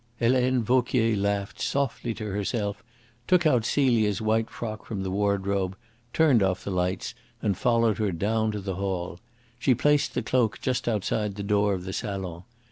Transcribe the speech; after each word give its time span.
Helene 0.17 0.63
Vauquier 0.63 1.15
laughed 1.15 1.61
softly 1.61 2.15
to 2.15 2.25
herself, 2.25 2.83
took 3.27 3.45
out 3.45 3.63
Celia's 3.65 4.19
white 4.19 4.49
frock 4.49 4.83
from 4.83 5.03
the 5.03 5.11
wardrobe, 5.11 5.77
turned 6.11 6.41
off 6.41 6.63
the 6.63 6.71
lights, 6.71 7.13
and 7.39 7.55
followed 7.55 7.99
her 7.99 8.11
down 8.11 8.51
to 8.53 8.59
the 8.61 8.77
hall. 8.77 9.19
She 9.59 9.75
placed 9.75 10.15
the 10.15 10.23
cloak 10.23 10.59
just 10.59 10.87
outside 10.87 11.35
the 11.35 11.43
door 11.43 11.75
of 11.75 11.83
the 11.83 11.93
salon. 11.93 12.45